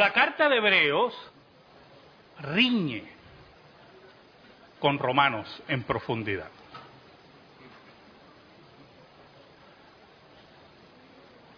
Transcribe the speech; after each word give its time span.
La 0.00 0.14
carta 0.14 0.48
de 0.48 0.56
Hebreos 0.56 1.14
riñe 2.40 3.04
con 4.78 4.98
Romanos 4.98 5.62
en 5.68 5.82
profundidad. 5.82 6.48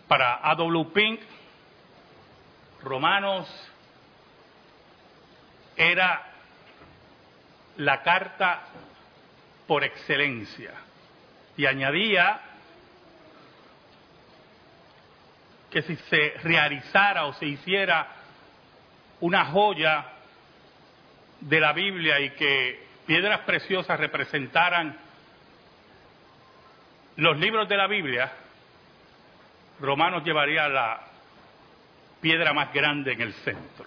Para 0.09 0.41
A.W. 0.43 0.87
Pink, 0.93 1.21
Romanos 2.83 3.49
era 5.77 6.33
la 7.77 8.03
carta 8.03 8.63
por 9.69 9.85
excelencia 9.85 10.73
y 11.57 11.65
añadía 11.65 12.41
que 15.71 15.83
si 15.83 15.95
se 15.95 16.31
realizara 16.43 17.27
o 17.27 17.35
se 17.35 17.47
hiciera 17.47 18.22
una 19.23 19.47
joya 19.47 20.05
de 21.41 21.61
la 21.61 21.73
Biblia 21.73 22.21
y 22.21 22.31
que 22.31 22.87
piedras 23.07 23.41
preciosas 23.41 23.99
representaran 23.99 24.97
los 27.17 27.39
libros 27.39 27.69
de 27.69 27.77
la 27.77 27.87
Biblia, 27.87 28.33
Romanos 29.81 30.25
llevaría 30.25 30.69
la 30.69 31.01
piedra 32.21 32.53
más 32.53 32.73
grande 32.73 33.13
en 33.13 33.21
el 33.21 33.33
centro. 33.35 33.87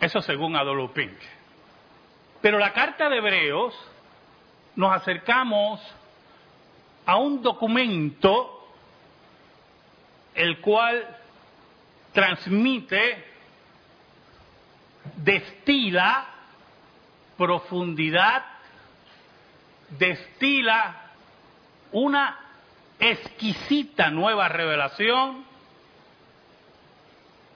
Eso 0.00 0.20
según 0.20 0.56
Adolfo 0.56 0.92
Pink. 0.92 1.18
Pero 2.40 2.58
la 2.58 2.72
carta 2.72 3.08
de 3.08 3.18
Hebreos 3.18 3.74
nos 4.76 4.94
acercamos 4.94 5.80
a 7.06 7.16
un 7.16 7.42
documento 7.42 8.66
el 10.34 10.60
cual 10.60 11.16
transmite, 12.12 13.33
destila 15.16 16.26
profundidad, 17.36 18.44
destila 19.90 21.02
una 21.92 22.38
exquisita 22.98 24.10
nueva 24.10 24.48
revelación 24.48 25.44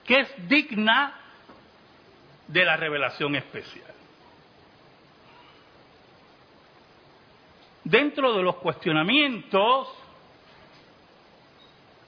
que 0.05 0.21
es 0.21 0.49
digna 0.49 1.13
de 2.47 2.65
la 2.65 2.75
revelación 2.75 3.35
especial. 3.35 3.93
Dentro 7.83 8.33
de 8.33 8.43
los 8.43 8.55
cuestionamientos 8.57 9.87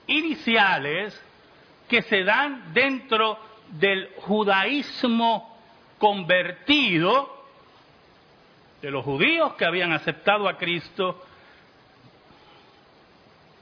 iniciales 0.08 1.20
que 1.88 2.02
se 2.04 2.24
dan 2.24 2.74
dentro 2.74 3.38
del 3.72 4.12
judaísmo 4.18 5.58
convertido, 5.98 7.42
de 8.82 8.92
los 8.92 9.06
judíos 9.06 9.54
que 9.54 9.66
habían 9.66 9.92
aceptado 9.94 10.50
a 10.50 10.58
Cristo, 10.58 11.24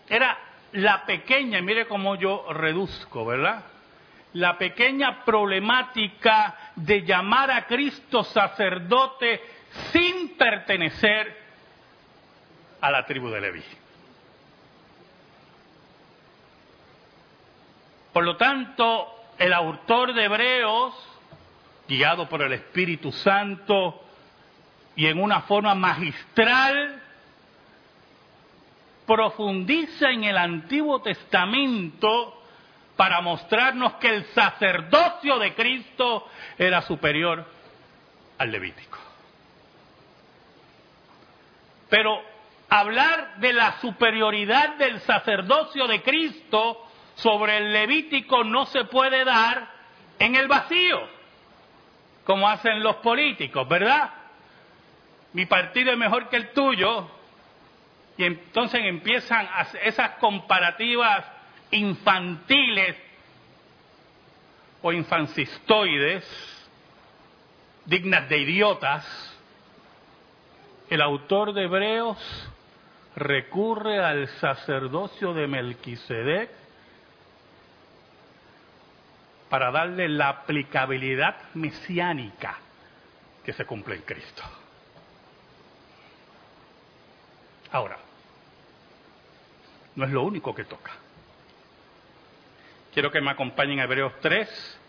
era 0.08 0.38
la 0.74 1.06
pequeña, 1.06 1.62
mire 1.62 1.88
cómo 1.88 2.16
yo 2.16 2.52
reduzco, 2.52 3.26
¿verdad? 3.26 3.64
La 4.34 4.58
pequeña 4.58 5.24
problemática 5.26 6.72
de 6.76 7.02
llamar 7.02 7.52
a 7.52 7.66
Cristo 7.66 8.24
sacerdote 8.24 9.42
sin 9.92 10.38
pertenecer 10.38 11.36
a 12.82 12.92
la 12.92 13.06
tribu 13.06 13.30
de 13.30 13.42
Leví. 13.42 13.64
Por 18.14 18.24
lo 18.24 18.38
tanto, 18.38 19.19
el 19.40 19.54
autor 19.54 20.14
de 20.14 20.26
Hebreos, 20.26 20.94
guiado 21.88 22.28
por 22.28 22.42
el 22.42 22.52
Espíritu 22.52 23.12
Santo 23.12 24.04
y 24.96 25.08
en 25.08 25.20
una 25.20 25.42
forma 25.42 25.74
magistral, 25.74 27.02
profundiza 29.08 30.12
en 30.12 30.26
el 30.26 30.38
Antiguo 30.38 31.02
Testamento 31.02 32.44
para 32.98 33.22
mostrarnos 33.22 33.94
que 33.94 34.10
el 34.10 34.26
sacerdocio 34.26 35.40
de 35.40 35.56
Cristo 35.56 36.28
era 36.58 36.82
superior 36.82 37.46
al 38.38 38.52
levítico. 38.52 38.98
Pero 41.90 42.22
hablar 42.70 43.38
de 43.38 43.54
la 43.54 43.80
superioridad 43.80 44.76
del 44.76 45.00
sacerdocio 45.00 45.88
de 45.88 46.04
Cristo 46.04 46.89
sobre 47.22 47.58
el 47.58 47.74
Levítico 47.74 48.44
no 48.44 48.66
se 48.68 48.86
puede 48.86 49.26
dar 49.26 49.68
en 50.20 50.36
el 50.36 50.48
vacío, 50.48 51.00
como 52.24 52.48
hacen 52.48 52.82
los 52.82 52.98
políticos, 52.98 53.68
¿verdad? 53.68 54.12
Mi 55.34 55.46
partido 55.46 55.92
es 55.92 55.98
mejor 55.98 56.30
que 56.30 56.38
el 56.38 56.52
tuyo, 56.52 57.10
y 58.18 58.26
entonces 58.26 58.82
empiezan 58.84 59.48
esas 59.84 60.12
comparativas 60.18 61.26
infantiles 61.72 62.96
o 64.82 64.92
infancistoides, 64.92 66.26
dignas 67.86 68.28
de 68.28 68.38
idiotas. 68.40 69.36
El 70.90 71.02
autor 71.02 71.54
de 71.54 71.64
Hebreos 71.64 72.18
recurre 73.16 74.04
al 74.04 74.28
sacerdocio 74.40 75.34
de 75.34 75.48
Melquisedec 75.48 76.59
para 79.50 79.72
darle 79.72 80.08
la 80.08 80.30
aplicabilidad 80.30 81.36
mesiánica 81.56 82.58
que 83.44 83.54
se 83.54 83.66
cumple 83.66 83.96
en 83.96 84.02
Cristo. 84.04 84.44
Ahora, 87.72 87.98
no 89.96 90.06
es 90.06 90.12
lo 90.12 90.24
único 90.24 90.54
que 90.54 90.66
toca. 90.66 90.92
Quiero 92.94 93.12
que 93.12 93.22
me 93.22 93.32
acompañen 93.32 93.80
a 93.80 93.84
Hebreos 93.84 94.14
3. 94.22 94.80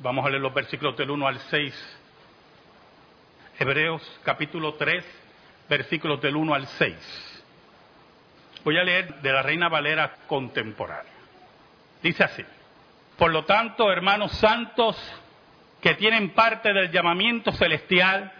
Vamos 0.00 0.24
a 0.24 0.28
leer 0.28 0.42
los 0.42 0.54
versículos 0.54 0.96
del 0.96 1.10
1 1.10 1.26
al 1.26 1.38
6. 1.38 1.98
Hebreos 3.60 4.20
capítulo 4.22 4.74
3, 4.74 5.04
versículos 5.68 6.20
del 6.20 6.36
1 6.36 6.54
al 6.54 6.66
6. 6.66 7.42
Voy 8.64 8.78
a 8.78 8.84
leer 8.84 9.20
de 9.20 9.32
la 9.32 9.42
Reina 9.42 9.68
Valera 9.68 10.14
contemporánea. 10.26 11.12
Dice 12.02 12.22
así. 12.22 12.44
Por 13.18 13.32
lo 13.32 13.44
tanto, 13.44 13.90
hermanos 13.90 14.30
santos 14.32 14.96
que 15.80 15.94
tienen 15.94 16.30
parte 16.30 16.72
del 16.72 16.90
llamamiento 16.92 17.50
celestial, 17.52 18.32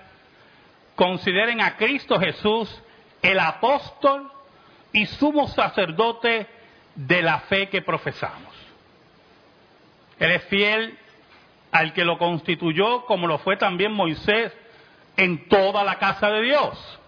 consideren 0.94 1.60
a 1.60 1.76
Cristo 1.76 2.18
Jesús 2.18 2.82
el 3.20 3.40
apóstol 3.40 4.30
y 4.92 5.06
sumo 5.06 5.48
sacerdote 5.48 6.46
de 6.94 7.22
la 7.22 7.40
fe 7.40 7.68
que 7.68 7.82
profesamos. 7.82 8.54
Él 10.20 10.30
es 10.30 10.44
fiel 10.44 10.96
al 11.72 11.92
que 11.92 12.04
lo 12.04 12.16
constituyó, 12.16 13.04
como 13.04 13.26
lo 13.26 13.38
fue 13.38 13.56
también 13.56 13.92
Moisés, 13.92 14.52
en 15.16 15.48
toda 15.48 15.82
la 15.82 15.96
casa 15.96 16.30
de 16.30 16.42
Dios. 16.42 17.00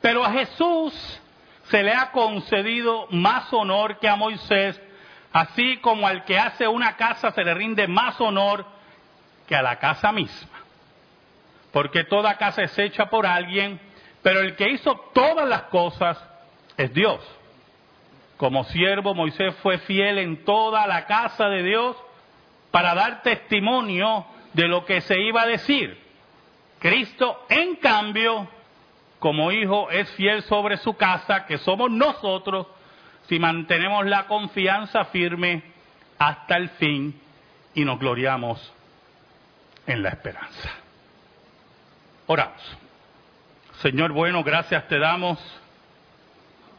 Pero 0.00 0.24
a 0.24 0.32
Jesús 0.32 1.20
se 1.64 1.82
le 1.82 1.92
ha 1.92 2.10
concedido 2.12 3.06
más 3.10 3.52
honor 3.52 3.98
que 3.98 4.08
a 4.08 4.16
Moisés, 4.16 4.80
Así 5.34 5.78
como 5.78 6.06
al 6.06 6.24
que 6.24 6.38
hace 6.38 6.68
una 6.68 6.96
casa 6.96 7.32
se 7.32 7.42
le 7.42 7.54
rinde 7.54 7.88
más 7.88 8.20
honor 8.20 8.64
que 9.48 9.56
a 9.56 9.62
la 9.62 9.80
casa 9.80 10.12
misma. 10.12 10.60
Porque 11.72 12.04
toda 12.04 12.36
casa 12.36 12.62
es 12.62 12.78
hecha 12.78 13.10
por 13.10 13.26
alguien, 13.26 13.80
pero 14.22 14.38
el 14.40 14.54
que 14.54 14.70
hizo 14.70 14.94
todas 15.12 15.48
las 15.48 15.62
cosas 15.64 16.24
es 16.76 16.94
Dios. 16.94 17.18
Como 18.36 18.62
siervo, 18.62 19.12
Moisés 19.12 19.56
fue 19.56 19.78
fiel 19.78 20.18
en 20.18 20.44
toda 20.44 20.86
la 20.86 21.04
casa 21.06 21.48
de 21.48 21.64
Dios 21.64 21.96
para 22.70 22.94
dar 22.94 23.22
testimonio 23.22 24.26
de 24.52 24.68
lo 24.68 24.84
que 24.84 25.00
se 25.00 25.20
iba 25.20 25.42
a 25.42 25.46
decir. 25.46 26.00
Cristo, 26.78 27.44
en 27.48 27.74
cambio, 27.74 28.46
como 29.18 29.50
hijo, 29.50 29.90
es 29.90 30.08
fiel 30.12 30.44
sobre 30.44 30.76
su 30.76 30.94
casa, 30.96 31.44
que 31.46 31.58
somos 31.58 31.90
nosotros, 31.90 32.68
si 33.28 33.38
mantenemos 33.38 34.06
la 34.06 34.26
confianza 34.26 35.06
firme 35.06 35.62
hasta 36.18 36.56
el 36.56 36.68
fin 36.70 37.20
y 37.74 37.84
nos 37.84 37.98
gloriamos 37.98 38.72
en 39.86 40.02
la 40.02 40.10
esperanza. 40.10 40.70
Oramos. 42.26 42.78
Señor 43.80 44.12
bueno, 44.12 44.42
gracias 44.42 44.86
te 44.88 44.98
damos 44.98 45.38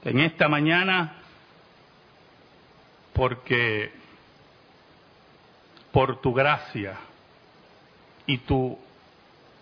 en 0.04 0.20
esta 0.20 0.48
mañana 0.48 1.14
porque 3.14 3.92
por 5.92 6.22
tu 6.22 6.34
gracia 6.34 6.98
y 8.26 8.40
tu 8.40 8.78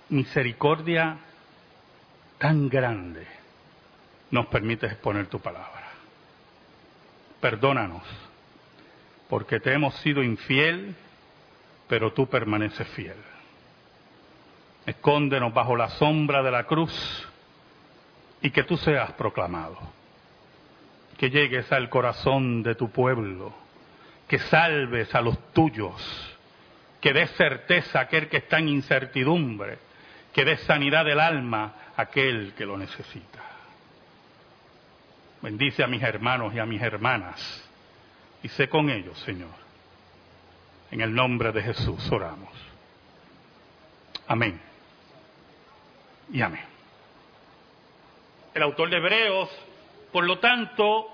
misericordia 0.09 1.17
tan 2.37 2.69
grande 2.69 3.27
nos 4.31 4.47
permites 4.47 4.91
exponer 4.91 5.27
tu 5.27 5.39
palabra 5.39 5.82
perdónanos, 7.43 8.03
porque 9.27 9.59
te 9.59 9.73
hemos 9.73 9.93
sido 9.95 10.23
infiel 10.23 10.95
pero 11.87 12.13
tú 12.13 12.27
permaneces 12.27 12.87
fiel. 12.89 13.17
Escóndenos 14.85 15.53
bajo 15.53 15.75
la 15.75 15.89
sombra 15.89 16.41
de 16.41 16.49
la 16.49 16.63
cruz 16.63 17.27
y 18.41 18.49
que 18.49 18.63
tú 18.63 18.77
seas 18.77 19.11
proclamado. 19.11 19.77
Que 21.17 21.29
llegues 21.29 21.71
al 21.71 21.89
corazón 21.89 22.63
de 22.63 22.75
tu 22.75 22.89
pueblo, 22.89 23.53
que 24.27 24.39
salves 24.39 25.13
a 25.13 25.21
los 25.21 25.37
tuyos, 25.53 26.01
que 26.99 27.13
des 27.13 27.29
certeza 27.31 27.99
a 27.99 28.03
aquel 28.03 28.27
que 28.27 28.37
está 28.37 28.57
en 28.57 28.69
incertidumbre, 28.69 29.77
que 30.33 30.45
des 30.45 30.61
sanidad 30.61 31.05
del 31.05 31.19
alma 31.19 31.75
a 31.95 32.01
aquel 32.01 32.53
que 32.57 32.65
lo 32.65 32.77
necesita. 32.77 33.52
Bendice 35.43 35.83
a 35.83 35.87
mis 35.87 36.01
hermanos 36.01 36.53
y 36.55 36.59
a 36.59 36.65
mis 36.65 36.81
hermanas 36.81 37.69
y 38.41 38.47
sé 38.47 38.69
con 38.69 38.89
ellos, 38.89 39.19
Señor. 39.19 39.51
En 40.89 41.01
el 41.01 41.13
nombre 41.13 41.51
de 41.51 41.61
Jesús 41.61 42.09
oramos. 42.13 42.49
Amén. 44.25 44.57
Y 46.31 46.41
amén. 46.41 46.63
El 48.53 48.63
autor 48.63 48.89
de 48.89 48.95
Hebreos, 48.95 49.49
por 50.13 50.23
lo 50.23 50.39
tanto, 50.39 51.13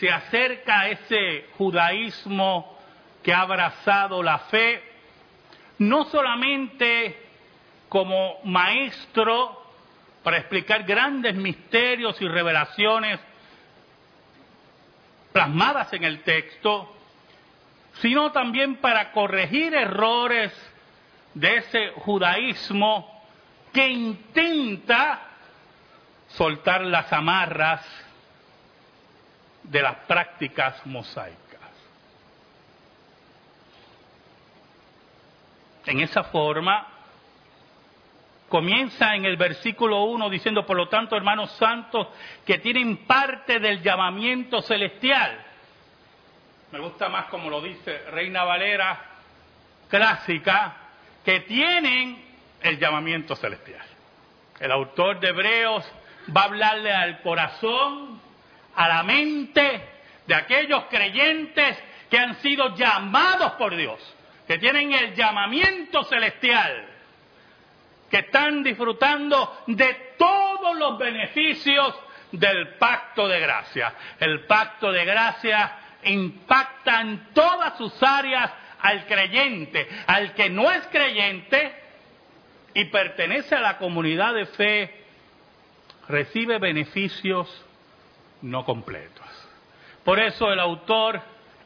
se 0.00 0.10
acerca 0.10 0.80
a 0.80 0.88
ese 0.88 1.48
judaísmo 1.58 2.74
que 3.22 3.34
ha 3.34 3.42
abrazado 3.42 4.22
la 4.22 4.38
fe, 4.38 4.82
no 5.76 6.06
solamente 6.06 7.22
como 7.90 8.38
maestro 8.44 9.62
para 10.22 10.38
explicar 10.38 10.84
grandes 10.84 11.34
misterios 11.34 12.18
y 12.22 12.28
revelaciones 12.28 13.27
plasmadas 15.38 15.92
en 15.92 16.02
el 16.02 16.24
texto, 16.24 16.96
sino 18.00 18.32
también 18.32 18.78
para 18.78 19.12
corregir 19.12 19.72
errores 19.72 20.52
de 21.32 21.58
ese 21.58 21.90
judaísmo 21.90 23.22
que 23.72 23.88
intenta 23.88 25.20
soltar 26.26 26.80
las 26.80 27.12
amarras 27.12 27.86
de 29.62 29.80
las 29.80 29.94
prácticas 30.08 30.84
mosaicas. 30.84 31.38
En 35.86 36.00
esa 36.00 36.24
forma, 36.24 36.84
comienza 38.48 39.14
en 39.14 39.24
el 39.24 39.36
versículo 39.36 40.04
1 40.04 40.30
diciendo, 40.30 40.64
por 40.64 40.76
lo 40.76 40.88
tanto, 40.88 41.16
hermanos 41.16 41.52
santos, 41.52 42.08
que 42.46 42.58
tienen 42.58 43.06
parte 43.06 43.58
del 43.60 43.82
llamamiento 43.82 44.62
celestial. 44.62 45.44
Me 46.72 46.78
gusta 46.80 47.08
más 47.08 47.26
como 47.26 47.48
lo 47.48 47.60
dice 47.60 47.98
Reina 48.10 48.44
Valera 48.44 49.04
clásica, 49.88 50.76
que 51.24 51.40
tienen 51.40 52.24
el 52.62 52.78
llamamiento 52.78 53.34
celestial. 53.36 53.86
El 54.60 54.72
autor 54.72 55.20
de 55.20 55.28
Hebreos 55.28 55.84
va 56.34 56.42
a 56.42 56.44
hablarle 56.44 56.92
al 56.92 57.22
corazón, 57.22 58.20
a 58.74 58.88
la 58.88 59.02
mente 59.02 59.82
de 60.26 60.34
aquellos 60.34 60.84
creyentes 60.84 61.82
que 62.10 62.18
han 62.18 62.40
sido 62.40 62.74
llamados 62.76 63.52
por 63.52 63.74
Dios, 63.76 63.98
que 64.46 64.58
tienen 64.58 64.92
el 64.92 65.14
llamamiento 65.14 66.04
celestial, 66.04 66.86
que 68.10 68.18
están 68.18 68.62
disfrutando 68.62 69.64
de 69.66 70.14
todos 70.16 70.76
los 70.78 70.98
beneficios 70.98 71.94
del 72.32 72.74
pacto 72.76 73.28
de 73.28 73.40
gracia. 73.40 73.94
El 74.18 74.46
pacto 74.46 74.92
de 74.92 75.04
gracia 75.04 75.72
impacta 76.04 77.00
en 77.00 77.32
todas 77.32 77.76
sus 77.76 78.02
áreas 78.02 78.50
al 78.80 79.06
creyente, 79.06 79.88
al 80.06 80.34
que 80.34 80.48
no 80.50 80.70
es 80.70 80.86
creyente 80.86 81.74
y 82.74 82.84
pertenece 82.86 83.54
a 83.54 83.60
la 83.60 83.78
comunidad 83.78 84.34
de 84.34 84.46
fe 84.46 85.04
recibe 86.08 86.58
beneficios 86.58 87.64
no 88.42 88.64
completos. 88.64 89.26
Por 90.04 90.20
eso 90.20 90.50
el 90.52 90.60
autor 90.60 91.20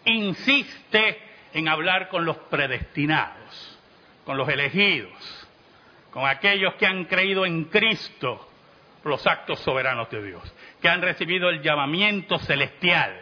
insiste 0.04 1.18
en 1.52 1.68
hablar 1.68 2.08
con 2.08 2.24
los 2.24 2.36
predestinados, 2.36 3.78
con 4.24 4.36
los 4.36 4.48
elegidos, 4.48 5.41
con 6.12 6.26
aquellos 6.26 6.75
que 6.75 6.87
han 6.87 7.06
creído 7.06 7.47
en 7.47 7.64
Cristo, 7.64 8.49
los 9.03 9.26
actos 9.26 9.59
soberanos 9.61 10.11
de 10.11 10.23
Dios, 10.23 10.55
que 10.81 10.88
han 10.88 11.00
recibido 11.00 11.49
el 11.49 11.62
llamamiento 11.62 12.38
celestial, 12.38 13.19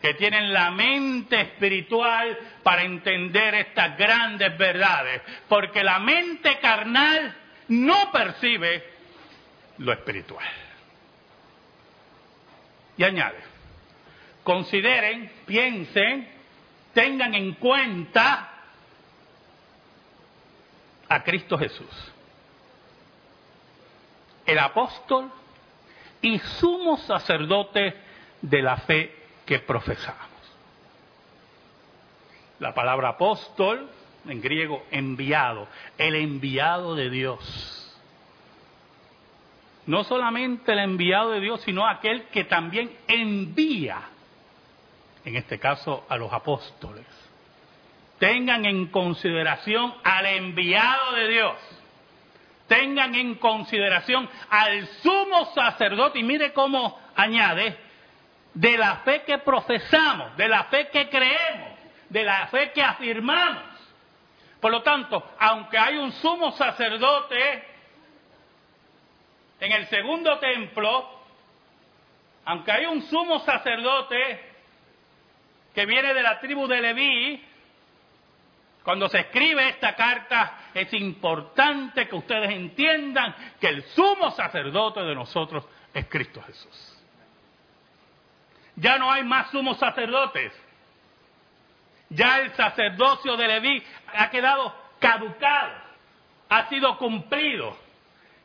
que 0.00 0.14
tienen 0.14 0.52
la 0.52 0.70
mente 0.70 1.40
espiritual 1.40 2.38
para 2.62 2.82
entender 2.82 3.54
estas 3.54 3.96
grandes 3.96 4.56
verdades, 4.58 5.22
porque 5.48 5.82
la 5.82 5.98
mente 5.98 6.58
carnal 6.60 7.34
no 7.68 8.12
percibe 8.12 8.84
lo 9.78 9.92
espiritual. 9.92 10.46
Y 12.98 13.02
añade, 13.02 13.38
consideren, 14.42 15.32
piensen, 15.46 16.28
tengan 16.92 17.34
en 17.34 17.54
cuenta 17.54 18.53
a 21.08 21.22
Cristo 21.22 21.58
Jesús, 21.58 22.12
el 24.46 24.58
apóstol 24.58 25.30
y 26.20 26.38
sumo 26.38 26.98
sacerdote 26.98 27.94
de 28.40 28.62
la 28.62 28.76
fe 28.78 29.14
que 29.46 29.58
profesamos. 29.60 30.28
La 32.60 32.72
palabra 32.72 33.10
apóstol, 33.10 33.90
en 34.26 34.40
griego 34.40 34.84
enviado, 34.90 35.66
el 35.98 36.14
enviado 36.14 36.94
de 36.94 37.10
Dios 37.10 37.74
no 39.86 40.04
solamente 40.04 40.72
el 40.72 40.78
enviado 40.78 41.30
de 41.30 41.40
Dios, 41.40 41.60
sino 41.62 41.86
aquel 41.86 42.24
que 42.24 42.44
también 42.44 42.96
envía, 43.06 44.00
en 45.24 45.36
este 45.36 45.58
caso 45.58 46.04
a 46.08 46.16
los 46.16 46.32
apóstoles. 46.32 47.06
Tengan 48.18 48.64
en 48.64 48.86
consideración 48.86 49.94
al 50.02 50.26
enviado 50.26 51.12
de 51.12 51.28
Dios. 51.28 51.56
Tengan 52.68 53.14
en 53.14 53.34
consideración 53.36 54.28
al 54.48 54.86
sumo 55.02 55.52
sacerdote. 55.54 56.20
Y 56.20 56.22
mire 56.22 56.52
cómo 56.52 56.98
añade, 57.16 57.76
de 58.54 58.78
la 58.78 58.96
fe 58.98 59.22
que 59.22 59.38
profesamos, 59.38 60.36
de 60.36 60.48
la 60.48 60.64
fe 60.64 60.88
que 60.88 61.08
creemos, 61.08 61.78
de 62.08 62.22
la 62.22 62.46
fe 62.46 62.72
que 62.72 62.82
afirmamos. 62.82 63.62
Por 64.60 64.70
lo 64.70 64.82
tanto, 64.82 65.22
aunque 65.38 65.76
hay 65.76 65.96
un 65.96 66.12
sumo 66.12 66.52
sacerdote 66.52 67.64
en 69.60 69.72
el 69.72 69.86
segundo 69.88 70.38
templo, 70.38 71.20
aunque 72.44 72.72
hay 72.72 72.86
un 72.86 73.02
sumo 73.02 73.40
sacerdote 73.40 74.52
que 75.74 75.84
viene 75.84 76.14
de 76.14 76.22
la 76.22 76.40
tribu 76.40 76.66
de 76.66 76.80
Leví, 76.80 77.44
cuando 78.84 79.08
se 79.08 79.18
escribe 79.18 79.70
esta 79.70 79.96
carta 79.96 80.58
es 80.74 80.92
importante 80.92 82.06
que 82.06 82.14
ustedes 82.14 82.50
entiendan 82.50 83.34
que 83.58 83.68
el 83.68 83.82
sumo 83.84 84.30
sacerdote 84.32 85.00
de 85.00 85.14
nosotros 85.14 85.64
es 85.94 86.06
Cristo 86.06 86.42
Jesús. 86.42 87.02
Ya 88.76 88.98
no 88.98 89.10
hay 89.10 89.24
más 89.24 89.50
sumos 89.50 89.78
sacerdotes. 89.78 90.52
Ya 92.10 92.40
el 92.40 92.52
sacerdocio 92.52 93.38
de 93.38 93.48
Leví 93.48 93.82
ha 94.14 94.28
quedado 94.28 94.74
caducado, 95.00 95.72
ha 96.50 96.68
sido 96.68 96.98
cumplido. 96.98 97.78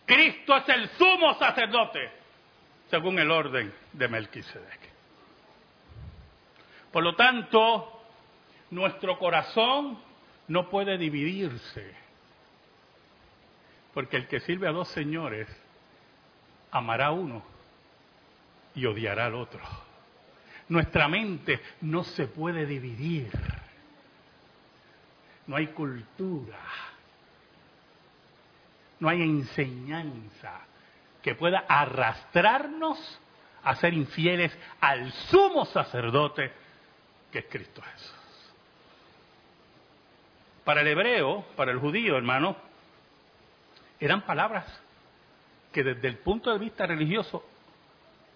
Cristo 0.05 0.55
es 0.55 0.69
el 0.69 0.89
sumo 0.91 1.33
sacerdote, 1.33 2.11
según 2.89 3.19
el 3.19 3.29
orden 3.29 3.73
de 3.91 4.07
Melquisedec. 4.07 4.79
Por 6.93 7.03
lo 7.03 7.13
tanto, 7.15 8.03
nuestro 8.71 9.19
corazón 9.19 10.08
no 10.49 10.69
puede 10.69 10.97
dividirse, 10.97 11.93
porque 13.93 14.17
el 14.17 14.27
que 14.27 14.41
sirve 14.41 14.67
a 14.67 14.71
dos 14.71 14.89
señores 14.89 15.47
amará 16.71 17.11
uno 17.11 17.41
y 18.75 18.85
odiará 18.85 19.27
al 19.27 19.35
otro. 19.35 19.61
Nuestra 20.67 21.07
mente 21.07 21.61
no 21.81 22.03
se 22.03 22.27
puede 22.27 22.65
dividir. 22.65 23.31
No 25.47 25.55
hay 25.55 25.67
cultura 25.67 26.59
no 28.99 29.09
hay 29.09 29.21
enseñanza 29.21 30.61
que 31.21 31.35
pueda 31.35 31.65
arrastrarnos 31.67 33.19
a 33.63 33.75
ser 33.75 33.93
infieles 33.93 34.57
al 34.79 35.11
sumo 35.11 35.65
sacerdote 35.65 36.51
que 37.31 37.39
es 37.39 37.45
Cristo 37.49 37.81
Jesús. 37.81 38.18
Para 40.69 40.81
el 40.81 40.87
hebreo, 40.87 41.45
para 41.55 41.71
el 41.71 41.79
judío, 41.79 42.15
hermano, 42.15 42.55
eran 43.99 44.21
palabras 44.21 44.67
que 45.73 45.83
desde 45.83 46.07
el 46.07 46.19
punto 46.19 46.53
de 46.53 46.59
vista 46.59 46.85
religioso 46.85 47.43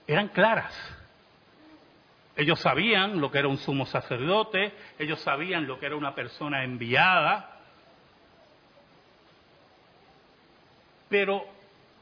eran 0.08 0.30
claras. 0.30 0.74
Ellos 2.36 2.60
sabían 2.60 3.22
lo 3.22 3.30
que 3.30 3.38
era 3.38 3.48
un 3.48 3.60
sumo 3.60 3.86
sacerdote, 3.86 4.74
ellos 4.98 5.20
sabían 5.22 5.68
lo 5.68 5.78
que 5.78 5.86
era 5.86 5.96
una 5.96 6.16
persona 6.16 6.64
enviada, 6.64 7.56
pero 11.10 11.46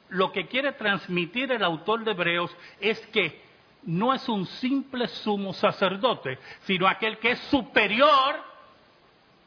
lo 0.07 0.31
que 0.31 0.47
quiere 0.47 0.71
transmitir 0.71 1.51
el 1.51 1.61
autor 1.61 2.05
de 2.05 2.11
Hebreos 2.11 2.55
es 2.79 3.05
que 3.07 3.41
no 3.83 4.13
es 4.13 4.29
un 4.29 4.45
simple 4.45 5.09
sumo 5.09 5.51
sacerdote, 5.51 6.39
sino 6.61 6.87
aquel 6.87 7.17
que 7.17 7.31
es 7.31 7.39
superior 7.49 8.50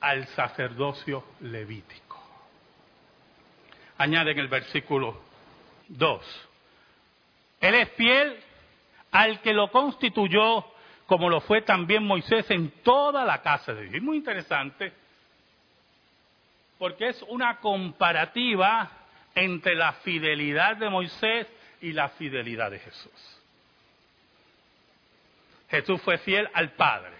al 0.04 0.26
sacerdocio 0.28 1.24
levítico. 1.40 2.22
Añade 3.96 4.32
en 4.32 4.38
el 4.38 4.48
versículo 4.48 5.18
2. 5.88 6.48
Él 7.62 7.74
es 7.74 7.88
fiel 7.92 8.38
al 9.12 9.40
que 9.40 9.54
lo 9.54 9.70
constituyó, 9.70 10.66
como 11.06 11.30
lo 11.30 11.40
fue 11.40 11.62
también 11.62 12.04
Moisés 12.04 12.50
en 12.50 12.70
toda 12.82 13.24
la 13.24 13.40
casa 13.40 13.72
de 13.72 13.84
Dios. 13.84 13.94
Es 13.94 14.02
muy 14.02 14.18
interesante, 14.18 14.92
porque 16.78 17.08
es 17.08 17.22
una 17.28 17.56
comparativa 17.60 18.90
entre 19.34 19.74
la 19.74 19.94
fidelidad 19.94 20.76
de 20.76 20.90
Moisés 20.90 21.46
y 21.80 21.92
la 21.92 22.10
fidelidad 22.10 22.70
de 22.70 22.78
Jesús. 22.78 23.40
Jesús 25.70 26.02
fue 26.02 26.18
fiel 26.18 26.46
al 26.52 26.72
Padre, 26.72 27.16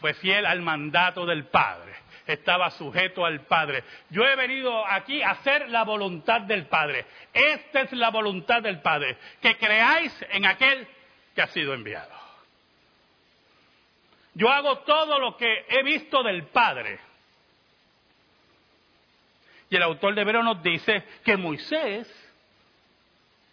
fue 0.00 0.14
fiel 0.14 0.46
al 0.46 0.62
mandato 0.62 1.26
del 1.26 1.44
Padre, 1.46 1.92
estaba 2.26 2.70
sujeto 2.70 3.24
al 3.24 3.42
Padre. 3.42 3.84
Yo 4.08 4.24
he 4.24 4.34
venido 4.34 4.86
aquí 4.86 5.22
a 5.22 5.30
hacer 5.30 5.68
la 5.68 5.84
voluntad 5.84 6.40
del 6.42 6.66
Padre. 6.66 7.04
Esta 7.32 7.82
es 7.82 7.92
la 7.92 8.10
voluntad 8.10 8.62
del 8.62 8.80
Padre, 8.80 9.16
que 9.40 9.56
creáis 9.56 10.12
en 10.30 10.46
aquel 10.46 10.88
que 11.34 11.42
ha 11.42 11.48
sido 11.48 11.74
enviado. 11.74 12.18
Yo 14.34 14.48
hago 14.48 14.78
todo 14.80 15.18
lo 15.18 15.36
que 15.36 15.66
he 15.68 15.82
visto 15.82 16.22
del 16.22 16.44
Padre. 16.46 16.98
Y 19.68 19.76
el 19.76 19.82
autor 19.82 20.14
de 20.14 20.22
Hebreo 20.22 20.42
nos 20.42 20.62
dice 20.62 21.04
que 21.24 21.36
Moisés 21.36 22.08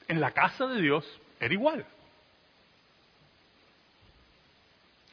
en 0.07 0.21
la 0.21 0.31
casa 0.31 0.65
de 0.67 0.81
Dios 0.81 1.05
era 1.39 1.53
igual. 1.53 1.85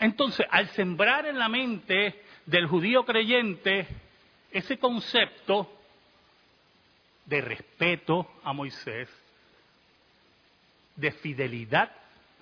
Entonces, 0.05 0.47
al 0.51 0.69
sembrar 0.73 1.25
en 1.25 1.39
la 1.39 1.49
mente 1.49 2.23
del 2.45 2.67
judío 2.67 3.07
creyente 3.07 3.89
ese 4.51 4.79
concepto 4.79 5.81
de 7.25 7.41
respeto 7.41 8.31
a 8.43 8.53
Moisés, 8.53 9.09
de 10.95 11.11
fidelidad, 11.11 11.91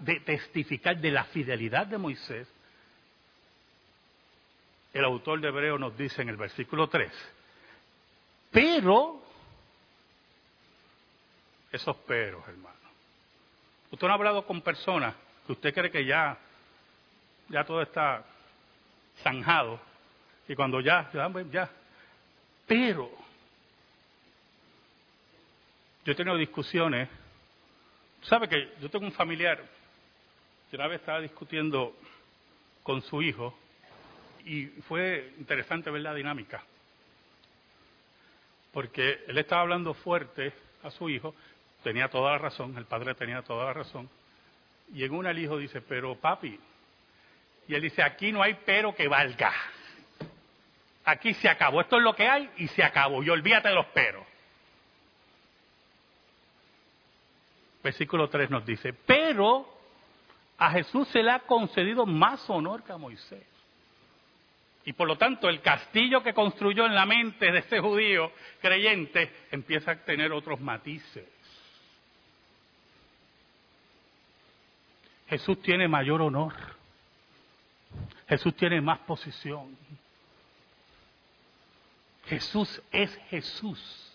de 0.00 0.18
testificar 0.18 0.98
de 0.98 1.12
la 1.12 1.22
fidelidad 1.26 1.86
de 1.86 1.98
Moisés, 1.98 2.52
el 4.92 5.04
autor 5.04 5.40
de 5.40 5.46
Hebreo 5.46 5.78
nos 5.78 5.96
dice 5.96 6.20
en 6.22 6.30
el 6.30 6.36
versículo 6.36 6.88
3, 6.88 7.12
pero, 8.50 9.22
esos 11.70 11.96
peros, 11.98 12.42
hermano. 12.48 12.76
Usted 13.92 14.04
no 14.04 14.12
ha 14.12 14.16
hablado 14.16 14.44
con 14.44 14.62
personas 14.62 15.14
que 15.46 15.52
usted 15.52 15.72
cree 15.72 15.92
que 15.92 16.04
ya, 16.04 16.36
ya 17.52 17.64
todo 17.64 17.82
está 17.82 18.24
zanjado, 19.22 19.78
y 20.48 20.54
cuando 20.54 20.80
ya, 20.80 21.10
ya, 21.12 21.30
ya. 21.50 21.70
Pero, 22.66 23.10
yo 26.04 26.12
he 26.12 26.14
tenido 26.14 26.36
discusiones. 26.36 27.08
¿Sabe 28.22 28.48
que 28.48 28.72
yo 28.80 28.88
tengo 28.88 29.04
un 29.04 29.12
familiar 29.12 29.62
que 30.70 30.76
una 30.76 30.86
vez 30.86 31.00
estaba 31.00 31.20
discutiendo 31.20 31.94
con 32.82 33.02
su 33.02 33.20
hijo 33.20 33.56
y 34.44 34.66
fue 34.88 35.34
interesante 35.38 35.90
ver 35.90 36.02
la 36.02 36.14
dinámica? 36.14 36.64
Porque 38.72 39.24
él 39.28 39.36
estaba 39.36 39.60
hablando 39.60 39.92
fuerte 39.92 40.54
a 40.82 40.90
su 40.90 41.10
hijo, 41.10 41.34
tenía 41.82 42.08
toda 42.08 42.32
la 42.32 42.38
razón, 42.38 42.76
el 42.78 42.86
padre 42.86 43.14
tenía 43.14 43.42
toda 43.42 43.66
la 43.66 43.72
razón, 43.74 44.08
y 44.94 45.04
en 45.04 45.12
una 45.12 45.30
el 45.30 45.38
hijo 45.38 45.58
dice, 45.58 45.82
pero 45.82 46.14
papi, 46.14 46.58
y 47.72 47.74
él 47.74 47.80
dice, 47.80 48.02
aquí 48.02 48.30
no 48.32 48.42
hay 48.42 48.52
pero 48.66 48.94
que 48.94 49.08
valga. 49.08 49.50
Aquí 51.06 51.32
se 51.32 51.48
acabó, 51.48 51.80
esto 51.80 51.96
es 51.96 52.02
lo 52.02 52.14
que 52.14 52.28
hay 52.28 52.50
y 52.58 52.68
se 52.68 52.84
acabó, 52.84 53.22
y 53.22 53.30
olvídate 53.30 53.70
de 53.70 53.74
los 53.74 53.86
peros. 53.86 54.26
Versículo 57.82 58.28
3 58.28 58.50
nos 58.50 58.66
dice, 58.66 58.92
pero 58.92 59.66
a 60.58 60.70
Jesús 60.70 61.08
se 61.08 61.22
le 61.22 61.30
ha 61.30 61.38
concedido 61.38 62.04
más 62.04 62.48
honor 62.50 62.84
que 62.84 62.92
a 62.92 62.98
Moisés. 62.98 63.46
Y 64.84 64.92
por 64.92 65.08
lo 65.08 65.16
tanto 65.16 65.48
el 65.48 65.62
castillo 65.62 66.22
que 66.22 66.34
construyó 66.34 66.84
en 66.84 66.94
la 66.94 67.06
mente 67.06 67.50
de 67.50 67.60
ese 67.60 67.80
judío 67.80 68.32
creyente 68.60 69.46
empieza 69.50 69.92
a 69.92 69.96
tener 70.04 70.30
otros 70.30 70.60
matices. 70.60 71.26
Jesús 75.26 75.62
tiene 75.62 75.88
mayor 75.88 76.20
honor. 76.20 76.52
Jesús 78.28 78.54
tiene 78.54 78.80
más 78.80 78.98
posición. 79.00 79.76
Jesús 82.26 82.80
es 82.90 83.14
Jesús. 83.28 84.12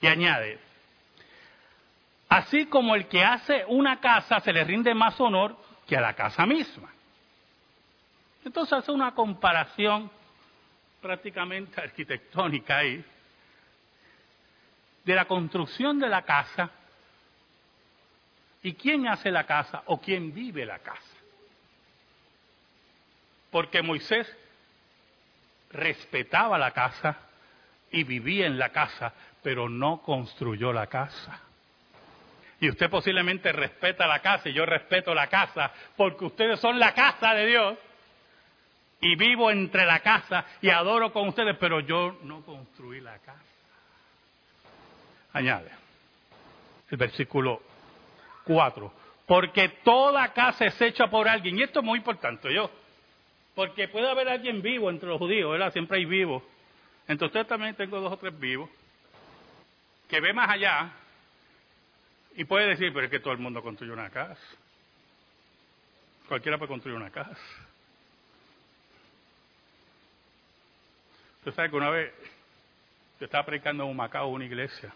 Y 0.00 0.06
añade, 0.06 0.58
así 2.28 2.66
como 2.66 2.94
el 2.94 3.08
que 3.08 3.24
hace 3.24 3.64
una 3.66 4.00
casa 4.00 4.40
se 4.40 4.52
le 4.52 4.62
rinde 4.64 4.94
más 4.94 5.18
honor 5.20 5.56
que 5.86 5.96
a 5.96 6.00
la 6.00 6.14
casa 6.14 6.46
misma. 6.46 6.92
Entonces 8.44 8.74
hace 8.74 8.92
una 8.92 9.14
comparación 9.14 10.10
prácticamente 11.00 11.80
arquitectónica 11.80 12.78
ahí 12.78 13.04
de 15.04 15.14
la 15.14 15.24
construcción 15.24 15.98
de 15.98 16.08
la 16.08 16.22
casa 16.22 16.70
y 18.62 18.74
quién 18.74 19.08
hace 19.08 19.30
la 19.30 19.44
casa 19.44 19.82
o 19.86 20.00
quién 20.00 20.34
vive 20.34 20.66
la 20.66 20.78
casa. 20.80 21.17
Porque 23.50 23.82
Moisés 23.82 24.26
respetaba 25.70 26.58
la 26.58 26.72
casa 26.72 27.16
y 27.90 28.04
vivía 28.04 28.46
en 28.46 28.58
la 28.58 28.70
casa, 28.70 29.12
pero 29.42 29.68
no 29.68 30.02
construyó 30.02 30.72
la 30.72 30.86
casa. 30.86 31.40
Y 32.60 32.68
usted 32.68 32.90
posiblemente 32.90 33.52
respeta 33.52 34.06
la 34.06 34.18
casa 34.18 34.48
y 34.48 34.52
yo 34.52 34.66
respeto 34.66 35.14
la 35.14 35.28
casa 35.28 35.72
porque 35.96 36.24
ustedes 36.24 36.58
son 36.58 36.78
la 36.78 36.92
casa 36.92 37.32
de 37.34 37.46
Dios 37.46 37.78
y 39.00 39.14
vivo 39.14 39.50
entre 39.50 39.86
la 39.86 40.00
casa 40.00 40.44
y 40.60 40.70
adoro 40.70 41.12
con 41.12 41.28
ustedes, 41.28 41.56
pero 41.58 41.80
yo 41.80 42.18
no 42.22 42.42
construí 42.42 43.00
la 43.00 43.18
casa. 43.18 43.44
Añade 45.32 45.78
el 46.90 46.96
versículo 46.96 47.62
4. 48.44 48.92
Porque 49.26 49.68
toda 49.84 50.32
casa 50.32 50.66
es 50.66 50.80
hecha 50.80 51.08
por 51.08 51.28
alguien. 51.28 51.58
Y 51.58 51.62
esto 51.62 51.80
es 51.80 51.84
muy 51.84 51.98
importante, 51.98 52.52
yo. 52.52 52.70
Porque 53.58 53.88
puede 53.88 54.08
haber 54.08 54.28
alguien 54.28 54.62
vivo 54.62 54.88
entre 54.88 55.08
los 55.08 55.18
judíos, 55.18 55.50
¿verdad? 55.50 55.72
Siempre 55.72 55.98
hay 55.98 56.04
vivos. 56.04 56.44
Ustedes 57.08 57.48
también 57.48 57.74
tengo 57.74 58.00
dos 58.00 58.12
o 58.12 58.16
tres 58.16 58.38
vivos. 58.38 58.70
Que 60.08 60.20
ve 60.20 60.32
más 60.32 60.48
allá 60.48 60.92
y 62.36 62.44
puede 62.44 62.68
decir, 62.68 62.92
pero 62.92 63.06
es 63.06 63.10
que 63.10 63.18
todo 63.18 63.32
el 63.32 63.40
mundo 63.40 63.60
construye 63.60 63.92
una 63.92 64.10
casa. 64.10 64.40
Cualquiera 66.28 66.56
puede 66.56 66.68
construir 66.68 66.96
una 66.96 67.10
casa. 67.10 67.36
Usted 71.38 71.52
sabe 71.52 71.70
que 71.70 71.76
una 71.76 71.90
vez 71.90 72.14
yo 73.18 73.24
estaba 73.24 73.44
predicando 73.44 73.82
en 73.82 73.90
un 73.90 73.96
Macao, 73.96 74.28
una 74.28 74.44
iglesia. 74.44 74.94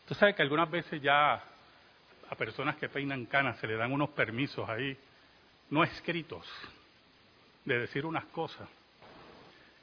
Usted 0.00 0.16
sabe 0.16 0.34
que 0.34 0.42
algunas 0.42 0.68
veces 0.68 1.00
ya 1.00 1.34
a 1.34 2.34
personas 2.36 2.74
que 2.74 2.88
peinan 2.88 3.26
canas 3.26 3.60
se 3.60 3.68
le 3.68 3.76
dan 3.76 3.92
unos 3.92 4.10
permisos 4.10 4.68
ahí, 4.68 4.98
no 5.70 5.84
escritos, 5.84 6.44
de 7.66 7.80
decir 7.80 8.06
unas 8.06 8.24
cosas. 8.26 8.66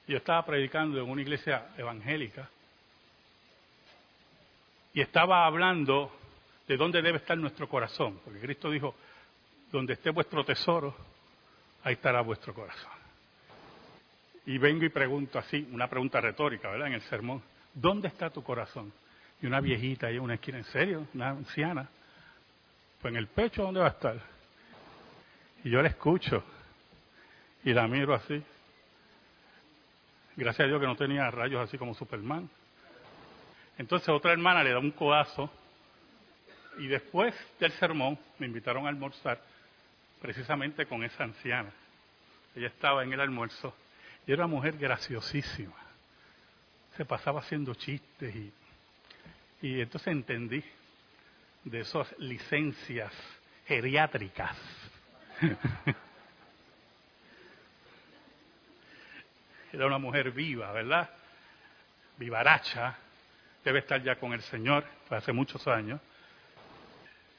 Yo 0.07 0.17
estaba 0.17 0.43
predicando 0.45 0.99
en 0.99 1.09
una 1.09 1.21
iglesia 1.21 1.67
evangélica 1.77 2.49
y 4.93 5.01
estaba 5.01 5.45
hablando 5.45 6.11
de 6.67 6.77
dónde 6.77 7.01
debe 7.01 7.17
estar 7.17 7.37
nuestro 7.37 7.67
corazón, 7.67 8.19
porque 8.23 8.39
Cristo 8.39 8.71
dijo, 8.71 8.95
donde 9.71 9.93
esté 9.93 10.09
vuestro 10.09 10.43
tesoro, 10.43 10.95
ahí 11.83 11.93
estará 11.93 12.21
vuestro 12.21 12.53
corazón. 12.53 12.91
Y 14.45 14.57
vengo 14.57 14.85
y 14.85 14.89
pregunto 14.89 15.39
así, 15.39 15.67
una 15.71 15.87
pregunta 15.87 16.19
retórica, 16.19 16.69
¿verdad? 16.69 16.87
En 16.87 16.93
el 16.93 17.01
sermón, 17.03 17.41
¿dónde 17.73 18.07
está 18.07 18.29
tu 18.29 18.43
corazón? 18.43 18.91
Y 19.41 19.45
una 19.45 19.59
viejita 19.59 20.07
ahí 20.07 20.17
una 20.17 20.35
esquina, 20.35 20.57
¿en 20.57 20.65
serio? 20.65 21.07
Una 21.13 21.29
anciana. 21.29 21.89
Pues 23.01 23.13
en 23.13 23.17
el 23.17 23.27
pecho, 23.27 23.63
¿dónde 23.63 23.81
va 23.81 23.87
a 23.87 23.91
estar? 23.91 24.17
Y 25.63 25.69
yo 25.69 25.81
la 25.81 25.89
escucho 25.89 26.43
y 27.63 27.73
la 27.73 27.87
miro 27.87 28.13
así. 28.13 28.43
Gracias 30.35 30.65
a 30.65 30.67
Dios 30.67 30.79
que 30.79 30.87
no 30.87 30.95
tenía 30.95 31.29
rayos 31.31 31.61
así 31.61 31.77
como 31.77 31.93
Superman. 31.93 32.49
Entonces 33.77 34.09
otra 34.09 34.31
hermana 34.31 34.63
le 34.63 34.71
da 34.71 34.79
un 34.79 34.91
codazo 34.91 35.49
y 36.77 36.87
después 36.87 37.33
del 37.59 37.71
sermón 37.73 38.17
me 38.39 38.47
invitaron 38.47 38.85
a 38.85 38.89
almorzar 38.89 39.39
precisamente 40.21 40.85
con 40.85 41.03
esa 41.03 41.23
anciana. 41.23 41.71
Ella 42.55 42.67
estaba 42.67 43.03
en 43.03 43.13
el 43.13 43.19
almuerzo 43.19 43.75
y 44.25 44.31
era 44.31 44.45
una 44.45 44.55
mujer 44.55 44.77
graciosísima. 44.77 45.75
Se 46.97 47.05
pasaba 47.05 47.39
haciendo 47.41 47.73
chistes 47.73 48.35
y, 48.35 48.53
y 49.61 49.81
entonces 49.81 50.07
entendí 50.07 50.63
de 51.63 51.79
esas 51.79 52.13
licencias 52.19 53.11
geriátricas. 53.65 54.57
Era 59.73 59.87
una 59.87 59.97
mujer 59.97 60.29
viva, 60.29 60.71
¿verdad? 60.71 61.09
Vivaracha. 62.17 62.95
Debe 63.65 63.79
estar 63.79 64.03
ya 64.03 64.17
con 64.17 64.31
el 64.31 64.41
Señor, 64.43 64.85
hace 65.09 65.33
muchos 65.33 65.67
años. 65.67 65.99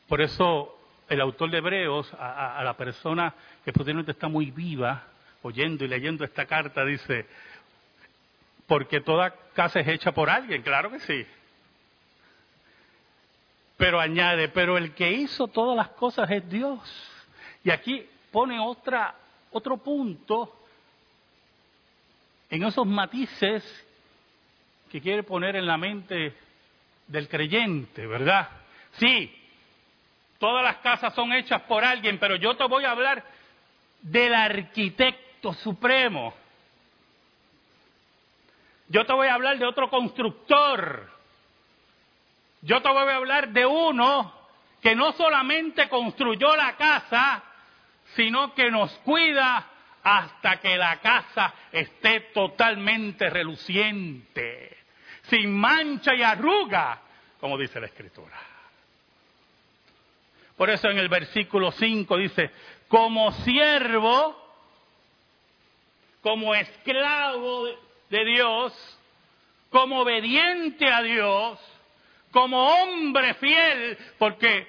Por 0.09 0.21
eso 0.21 0.77
el 1.09 1.21
autor 1.21 1.51
de 1.51 1.59
Hebreos, 1.59 2.13
a, 2.19 2.61
la 2.65 2.77
persona 2.77 3.33
que 3.65 3.73
posiblemente 3.73 4.11
está 4.11 4.27
muy 4.27 4.51
viva, 4.51 5.05
oyendo 5.43 5.85
y 5.85 5.89
leyendo 5.89 6.25
esta 6.25 6.45
carta, 6.45 6.85
dice, 6.85 7.27
porque 8.67 9.01
toda 9.01 9.31
casa 9.55 9.79
es 9.79 9.87
hecha 9.87 10.11
por 10.11 10.29
alguien, 10.29 10.63
claro 10.63 10.91
que 10.91 10.99
sí. 10.99 11.25
Pero 13.77 14.01
añade, 14.01 14.49
pero 14.49 14.77
el 14.77 14.93
que 14.93 15.13
hizo 15.13 15.47
todas 15.47 15.77
las 15.77 15.91
cosas 15.91 16.29
es 16.33 16.49
Dios. 16.51 16.81
Y 17.63 17.71
aquí 17.71 18.09
pone 18.33 18.59
otra, 18.59 19.15
otro 19.53 19.77
punto 19.77 20.64
en 22.55 22.63
esos 22.63 22.87
matices 22.87 23.65
que 24.89 25.01
quiere 25.01 25.25
poner 25.25 25.57
en 25.57 25.67
la 25.67 25.77
mente 25.77 26.33
del 27.09 27.29
creyente, 27.29 28.07
¿verdad? 28.07 28.49
Sí, 28.93 29.37
todas 30.39 30.63
las 30.63 30.77
casas 30.77 31.13
son 31.17 31.33
hechas 31.33 31.63
por 31.63 31.85
alguien, 31.85 32.17
pero 32.21 32.37
yo 32.37 32.57
te 32.57 32.63
voy 32.69 32.85
a 32.85 32.93
hablar 32.93 33.25
del 34.03 34.33
arquitecto 34.33 35.53
supremo. 35.55 36.33
Yo 38.87 39.05
te 39.05 39.13
voy 39.13 39.27
a 39.27 39.35
hablar 39.35 39.59
de 39.59 39.67
otro 39.67 39.91
constructor. 39.91 41.11
Yo 42.63 42.81
te 42.81 42.89
voy 42.89 43.09
a 43.09 43.17
hablar 43.17 43.49
de 43.49 43.67
uno 43.67 44.33
que 44.81 44.95
no 44.95 45.11
solamente 45.15 45.89
construyó 45.89 46.55
la 46.55 46.77
casa, 46.77 47.43
sino 48.15 48.55
que 48.55 48.71
nos 48.71 48.93
cuida 48.99 49.74
hasta 50.05 50.61
que 50.61 50.77
la 50.77 51.01
casa 51.01 51.55
esté 51.73 52.21
totalmente 52.35 53.31
reluciente, 53.31 54.77
sin 55.23 55.51
mancha 55.51 56.15
y 56.15 56.23
arruga, 56.23 57.01
como 57.41 57.57
dice 57.57 57.81
la 57.81 57.87
Escritura. 57.87 58.39
Por 60.57 60.69
eso 60.69 60.89
en 60.91 60.99
el 60.99 61.09
versículo 61.09 61.73
5 61.73 62.17
dice, 62.19 62.51
como 62.87 63.33
siervo, 63.33 64.41
como 66.21 66.55
esclavo 66.55 67.67
de 68.11 68.25
Dios, 68.27 68.99
como 69.71 70.01
obediente 70.01 70.87
a 70.87 71.03
Dios, 71.03 71.59
como 72.31 72.63
hombre 72.63 73.35
fiel, 73.35 73.97
porque 74.19 74.69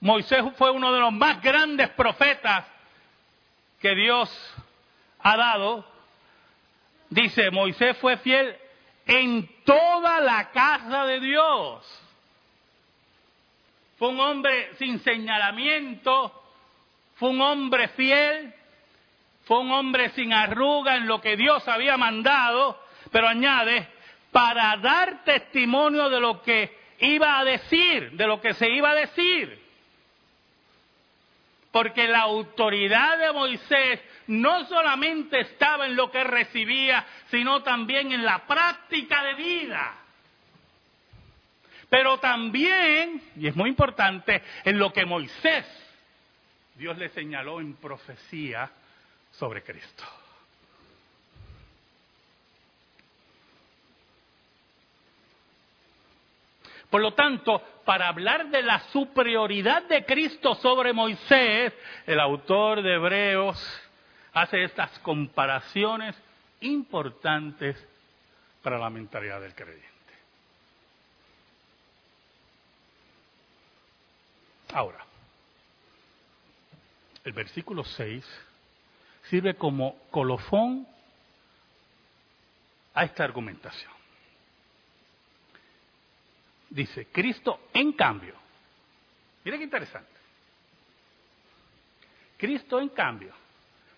Moisés 0.00 0.44
fue 0.56 0.70
uno 0.70 0.92
de 0.92 1.00
los 1.00 1.12
más 1.12 1.40
grandes 1.40 1.88
profetas 1.90 2.73
que 3.84 3.94
Dios 3.94 4.30
ha 5.18 5.36
dado, 5.36 5.84
dice, 7.10 7.50
Moisés 7.50 7.94
fue 7.98 8.16
fiel 8.16 8.56
en 9.04 9.46
toda 9.62 10.20
la 10.20 10.50
casa 10.52 11.04
de 11.04 11.20
Dios. 11.20 12.02
Fue 13.98 14.08
un 14.08 14.18
hombre 14.20 14.70
sin 14.78 15.00
señalamiento, 15.00 16.32
fue 17.16 17.28
un 17.28 17.42
hombre 17.42 17.88
fiel, 17.88 18.54
fue 19.44 19.58
un 19.58 19.70
hombre 19.70 20.08
sin 20.12 20.32
arruga 20.32 20.96
en 20.96 21.06
lo 21.06 21.20
que 21.20 21.36
Dios 21.36 21.68
había 21.68 21.98
mandado, 21.98 22.80
pero 23.12 23.28
añade, 23.28 23.86
para 24.32 24.78
dar 24.78 25.24
testimonio 25.24 26.08
de 26.08 26.20
lo 26.20 26.40
que 26.40 26.74
iba 27.00 27.38
a 27.38 27.44
decir, 27.44 28.12
de 28.12 28.26
lo 28.26 28.40
que 28.40 28.54
se 28.54 28.70
iba 28.70 28.92
a 28.92 28.94
decir 28.94 29.63
porque 31.74 32.06
la 32.06 32.20
autoridad 32.20 33.18
de 33.18 33.32
Moisés 33.32 34.00
no 34.28 34.64
solamente 34.66 35.40
estaba 35.40 35.86
en 35.86 35.96
lo 35.96 36.08
que 36.08 36.22
recibía, 36.22 37.04
sino 37.32 37.64
también 37.64 38.12
en 38.12 38.24
la 38.24 38.46
práctica 38.46 39.24
de 39.24 39.34
vida. 39.34 39.94
Pero 41.90 42.18
también, 42.18 43.20
y 43.34 43.48
es 43.48 43.56
muy 43.56 43.70
importante, 43.70 44.40
en 44.64 44.78
lo 44.78 44.92
que 44.92 45.04
Moisés, 45.04 45.66
Dios 46.76 46.96
le 46.96 47.08
señaló 47.08 47.60
en 47.60 47.74
profecía 47.74 48.70
sobre 49.32 49.64
Cristo. 49.64 50.04
Por 56.90 57.00
lo 57.00 57.14
tanto, 57.14 57.60
para 57.84 58.08
hablar 58.08 58.48
de 58.50 58.62
la 58.62 58.80
superioridad 58.90 59.82
de 59.84 60.04
Cristo 60.04 60.54
sobre 60.56 60.92
Moisés, 60.92 61.72
el 62.06 62.20
autor 62.20 62.82
de 62.82 62.94
Hebreos 62.94 63.58
hace 64.32 64.64
estas 64.64 64.98
comparaciones 65.00 66.16
importantes 66.60 67.76
para 68.62 68.78
la 68.78 68.90
mentalidad 68.90 69.40
del 69.40 69.54
creyente. 69.54 69.88
Ahora, 74.72 75.04
el 77.24 77.32
versículo 77.32 77.84
6 77.84 78.24
sirve 79.30 79.54
como 79.54 79.96
colofón 80.10 80.86
a 82.92 83.04
esta 83.04 83.24
argumentación 83.24 83.93
dice, 86.74 87.06
Cristo 87.06 87.68
en 87.72 87.92
cambio. 87.92 88.34
Mira 89.44 89.56
qué 89.56 89.64
interesante. 89.64 90.10
Cristo 92.36 92.80
en 92.80 92.88
cambio. 92.88 93.32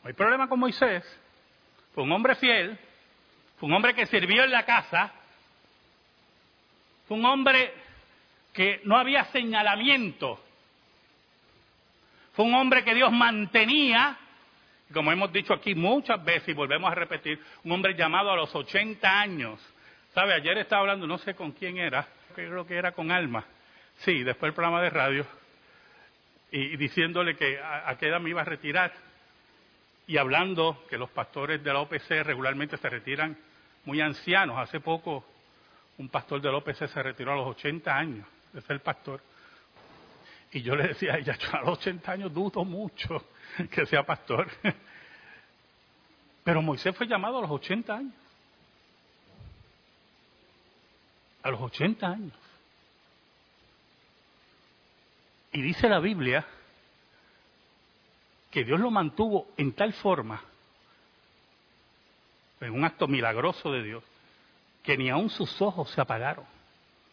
No 0.02 0.08
hay 0.08 0.14
problema 0.14 0.48
con 0.48 0.60
Moisés. 0.60 1.04
Fue 1.94 2.04
un 2.04 2.12
hombre 2.12 2.34
fiel. 2.36 2.78
Fue 3.58 3.68
un 3.68 3.74
hombre 3.74 3.94
que 3.94 4.06
sirvió 4.06 4.44
en 4.44 4.50
la 4.50 4.64
casa. 4.64 5.12
Fue 7.08 7.16
un 7.16 7.24
hombre 7.24 7.72
que 8.52 8.80
no 8.84 8.96
había 8.96 9.24
señalamiento. 9.26 10.42
Fue 12.32 12.44
un 12.44 12.54
hombre 12.54 12.84
que 12.84 12.94
Dios 12.94 13.10
mantenía, 13.10 14.18
como 14.92 15.10
hemos 15.10 15.32
dicho 15.32 15.54
aquí 15.54 15.74
muchas 15.74 16.22
veces 16.22 16.50
y 16.50 16.52
volvemos 16.52 16.90
a 16.90 16.94
repetir, 16.94 17.40
un 17.64 17.72
hombre 17.72 17.94
llamado 17.94 18.30
a 18.30 18.36
los 18.36 18.54
80 18.54 19.08
años. 19.08 19.58
¿Sabe? 20.12 20.34
Ayer 20.34 20.58
estaba 20.58 20.82
hablando, 20.82 21.06
no 21.06 21.18
sé 21.18 21.34
con 21.34 21.52
quién 21.52 21.78
era, 21.78 22.06
creo 22.44 22.66
que 22.66 22.76
era 22.76 22.92
con 22.92 23.10
Alma, 23.10 23.44
sí, 23.98 24.22
después 24.22 24.48
del 24.48 24.54
programa 24.54 24.82
de 24.82 24.90
radio, 24.90 25.26
y, 26.50 26.76
diciéndole 26.76 27.36
que 27.36 27.58
a, 27.58 27.96
qué 27.98 28.08
edad 28.08 28.20
me 28.20 28.30
iba 28.30 28.42
a 28.42 28.44
retirar, 28.44 28.92
y 30.06 30.18
hablando 30.18 30.84
que 30.88 30.98
los 30.98 31.10
pastores 31.10 31.62
de 31.64 31.72
la 31.72 31.80
OPC 31.80 32.22
regularmente 32.22 32.76
se 32.76 32.88
retiran 32.88 33.36
muy 33.84 34.00
ancianos. 34.00 34.56
Hace 34.56 34.78
poco 34.78 35.24
un 35.98 36.08
pastor 36.08 36.40
de 36.40 36.50
la 36.50 36.58
OPC 36.58 36.86
se 36.86 37.02
retiró 37.02 37.32
a 37.32 37.36
los 37.36 37.48
80 37.48 37.96
años 37.96 38.26
de 38.52 38.60
ser 38.60 38.80
pastor. 38.80 39.20
Y 40.52 40.62
yo 40.62 40.76
le 40.76 40.88
decía 40.88 41.14
a 41.14 41.18
ella, 41.18 41.36
a 41.52 41.60
los 41.60 41.78
80 41.78 42.12
años 42.12 42.32
dudo 42.32 42.64
mucho 42.64 43.30
que 43.70 43.84
sea 43.86 44.04
pastor. 44.04 44.48
Pero 46.44 46.62
Moisés 46.62 46.96
fue 46.96 47.08
llamado 47.08 47.38
a 47.38 47.42
los 47.42 47.50
80 47.50 47.94
años. 47.94 48.14
A 51.46 51.50
los 51.50 51.60
80 51.60 52.06
años. 52.08 52.32
Y 55.52 55.62
dice 55.62 55.88
la 55.88 56.00
Biblia 56.00 56.44
que 58.50 58.64
Dios 58.64 58.80
lo 58.80 58.90
mantuvo 58.90 59.46
en 59.56 59.72
tal 59.72 59.92
forma, 59.92 60.42
en 62.60 62.72
un 62.72 62.84
acto 62.84 63.06
milagroso 63.06 63.70
de 63.70 63.84
Dios, 63.84 64.02
que 64.82 64.96
ni 64.96 65.08
aun 65.08 65.30
sus 65.30 65.62
ojos 65.62 65.88
se 65.90 66.00
apagaron 66.00 66.44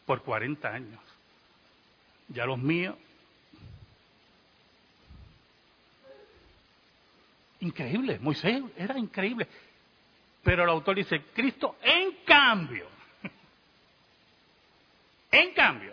por 0.07 0.23
40 0.23 0.67
años. 0.67 0.99
Ya 2.29 2.45
los 2.45 2.57
míos. 2.57 2.95
Increíble, 7.59 8.17
Moisés 8.17 8.63
era 8.77 8.97
increíble. 8.97 9.47
Pero 10.41 10.63
el 10.63 10.69
autor 10.69 10.95
dice, 10.95 11.21
Cristo 11.35 11.77
en 11.83 12.23
cambio 12.25 12.93
en 15.33 15.51
cambio, 15.55 15.91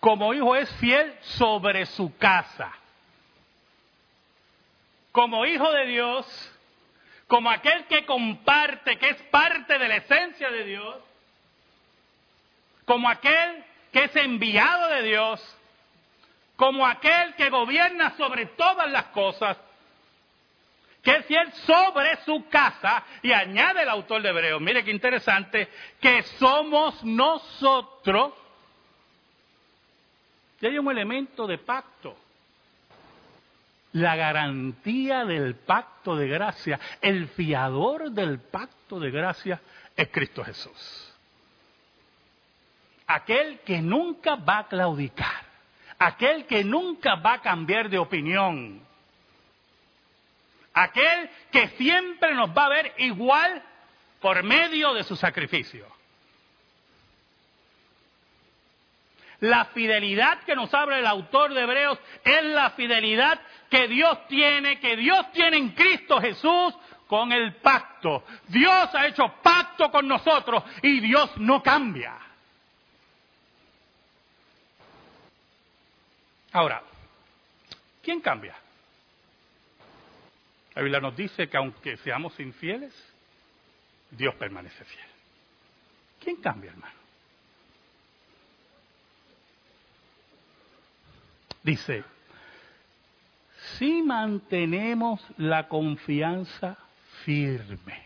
como 0.00 0.32
hijo 0.32 0.56
es 0.56 0.70
fiel 0.76 1.14
sobre 1.20 1.84
su 1.84 2.16
casa. 2.16 2.72
Como 5.12 5.44
hijo 5.44 5.70
de 5.70 5.86
Dios, 5.86 6.52
como 7.26 7.50
aquel 7.50 7.84
que 7.86 8.06
comparte, 8.06 8.98
que 8.98 9.10
es 9.10 9.22
parte 9.24 9.78
de 9.78 9.86
la 9.86 9.96
esencia 9.96 10.50
de 10.50 10.64
Dios, 10.64 10.96
como 12.86 13.08
aquel 13.08 13.64
que 13.92 14.04
es 14.04 14.16
enviado 14.16 14.88
de 14.88 15.02
Dios, 15.02 15.58
como 16.56 16.86
aquel 16.86 17.34
que 17.34 17.50
gobierna 17.50 18.16
sobre 18.16 18.46
todas 18.46 18.90
las 18.90 19.04
cosas, 19.06 19.58
que 21.04 21.16
es 21.16 21.26
fiel 21.26 21.52
sobre 21.66 22.16
su 22.24 22.48
casa, 22.48 23.04
y 23.22 23.30
añade 23.30 23.82
el 23.82 23.88
autor 23.90 24.22
de 24.22 24.30
Hebreos, 24.30 24.60
mire 24.60 24.82
qué 24.82 24.90
interesante, 24.90 25.68
que 26.00 26.22
somos 26.38 27.04
nosotros, 27.04 28.32
y 30.60 30.66
hay 30.66 30.78
un 30.78 30.90
elemento 30.90 31.46
de 31.46 31.58
pacto, 31.58 32.16
la 33.92 34.16
garantía 34.16 35.26
del 35.26 35.56
pacto 35.56 36.16
de 36.16 36.26
gracia, 36.26 36.80
el 37.02 37.28
fiador 37.28 38.10
del 38.10 38.40
pacto 38.40 38.98
de 38.98 39.10
gracia 39.10 39.60
es 39.94 40.08
Cristo 40.08 40.42
Jesús. 40.42 41.14
Aquel 43.06 43.60
que 43.60 43.82
nunca 43.82 44.36
va 44.36 44.60
a 44.60 44.68
claudicar, 44.68 45.44
aquel 45.98 46.46
que 46.46 46.64
nunca 46.64 47.16
va 47.16 47.34
a 47.34 47.42
cambiar 47.42 47.90
de 47.90 47.98
opinión, 47.98 48.80
aquel 50.74 51.30
que 51.52 51.68
siempre 51.76 52.34
nos 52.34 52.50
va 52.50 52.66
a 52.66 52.70
ver 52.70 52.94
igual 52.98 53.62
por 54.20 54.42
medio 54.42 54.92
de 54.92 55.04
su 55.04 55.16
sacrificio. 55.16 55.86
La 59.40 59.66
fidelidad 59.66 60.42
que 60.44 60.56
nos 60.56 60.72
habla 60.72 60.98
el 60.98 61.06
autor 61.06 61.52
de 61.54 61.62
Hebreos 61.62 61.98
es 62.24 62.44
la 62.44 62.70
fidelidad 62.70 63.40
que 63.68 63.88
Dios 63.88 64.26
tiene, 64.28 64.80
que 64.80 64.96
Dios 64.96 65.30
tiene 65.32 65.58
en 65.58 65.70
Cristo 65.70 66.20
Jesús 66.20 66.74
con 67.06 67.32
el 67.32 67.56
pacto. 67.56 68.24
Dios 68.48 68.94
ha 68.94 69.06
hecho 69.06 69.34
pacto 69.42 69.90
con 69.90 70.08
nosotros 70.08 70.64
y 70.82 71.00
Dios 71.00 71.36
no 71.36 71.62
cambia. 71.62 72.16
Ahora, 76.52 76.82
¿quién 78.02 78.20
cambia? 78.20 78.54
La 80.74 80.82
Biblia 80.82 81.00
nos 81.00 81.16
dice 81.16 81.48
que 81.48 81.56
aunque 81.56 81.96
seamos 81.98 82.38
infieles, 82.40 82.92
Dios 84.10 84.34
permanece 84.34 84.84
fiel. 84.84 85.06
¿Quién 86.20 86.36
cambia, 86.36 86.70
hermano? 86.70 86.94
Dice, 91.62 92.04
si 93.78 94.02
mantenemos 94.02 95.20
la 95.38 95.68
confianza 95.68 96.76
firme 97.24 98.04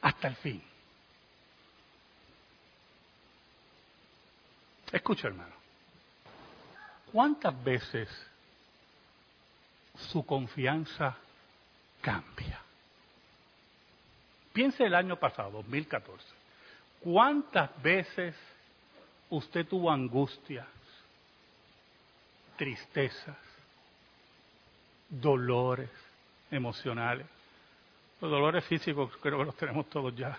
hasta 0.00 0.28
el 0.28 0.36
fin. 0.36 0.62
Escucha, 4.92 5.26
hermano. 5.26 5.54
¿Cuántas 7.10 7.64
veces 7.64 8.08
su 9.96 10.24
confianza 10.24 11.16
cambia? 12.00 12.60
Piense 14.52 14.84
el 14.84 14.94
año 14.94 15.16
pasado, 15.16 15.50
2014. 15.52 16.24
¿Cuántas 17.00 17.82
veces 17.82 18.34
usted 19.30 19.66
tuvo 19.66 19.90
angustias, 19.90 20.66
tristezas, 22.56 23.36
dolores 25.08 25.90
emocionales? 26.50 27.26
Los 28.20 28.30
dolores 28.30 28.64
físicos 28.64 29.10
creo 29.20 29.38
que 29.38 29.44
los 29.44 29.56
tenemos 29.56 29.88
todos 29.90 30.14
ya. 30.16 30.38